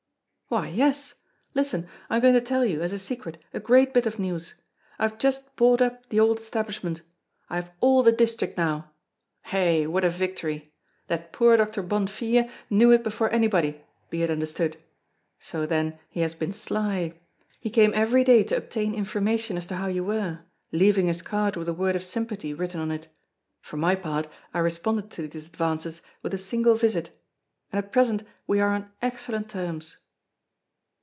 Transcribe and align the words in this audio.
"Why, 0.53 0.67
yes! 0.67 1.13
Listen! 1.53 1.87
I 2.09 2.17
am 2.17 2.21
going 2.21 2.33
to 2.33 2.41
tell 2.41 2.65
you, 2.65 2.81
as 2.81 2.91
a 2.91 2.99
secret, 2.99 3.41
a 3.53 3.59
great 3.61 3.93
bit 3.93 4.05
of 4.05 4.19
news. 4.19 4.55
I 4.99 5.03
have 5.03 5.17
just 5.17 5.55
bought 5.55 5.81
up 5.81 6.09
the 6.09 6.19
old 6.19 6.39
establishment. 6.41 7.03
I 7.49 7.55
have 7.55 7.71
all 7.79 8.03
the 8.03 8.11
district 8.11 8.57
now. 8.57 8.91
Hey! 9.43 9.87
what 9.87 10.03
a 10.03 10.09
victory. 10.09 10.73
That 11.07 11.31
poor 11.31 11.55
Doctor 11.55 11.81
Bonnefille 11.81 12.49
knew 12.69 12.91
it 12.91 13.01
before 13.01 13.31
anybody, 13.31 13.79
be 14.09 14.23
it 14.23 14.29
understood. 14.29 14.75
So 15.39 15.65
then 15.65 15.97
he 16.09 16.19
has 16.19 16.35
been 16.35 16.51
sly. 16.51 17.13
He 17.61 17.69
came 17.69 17.93
every 17.95 18.25
day 18.25 18.43
to 18.43 18.57
obtain 18.57 18.93
information 18.93 19.55
as 19.55 19.67
to 19.67 19.77
how 19.77 19.87
you 19.87 20.03
were, 20.03 20.41
leaving 20.73 21.07
his 21.07 21.21
card 21.21 21.55
with 21.55 21.69
a 21.69 21.73
word 21.73 21.95
of 21.95 22.03
sympathy 22.03 22.53
written 22.53 22.81
on 22.81 22.91
it. 22.91 23.07
For 23.61 23.77
my 23.77 23.95
part, 23.95 24.27
I 24.53 24.59
responded 24.59 25.11
to 25.11 25.29
these 25.29 25.47
advances 25.47 26.01
with 26.21 26.33
a 26.33 26.37
single 26.37 26.75
visit; 26.75 27.17
and 27.71 27.81
at 27.85 27.93
present 27.93 28.23
we 28.47 28.59
are 28.59 28.73
on 28.73 28.91
excellent 29.01 29.49
terms." 29.49 29.95